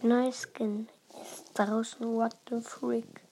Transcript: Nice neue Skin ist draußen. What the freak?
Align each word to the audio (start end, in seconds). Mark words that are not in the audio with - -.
Nice 0.00 0.04
neue 0.04 0.32
Skin 0.32 0.88
ist 1.20 1.58
draußen. 1.58 2.06
What 2.06 2.36
the 2.48 2.60
freak? 2.60 3.27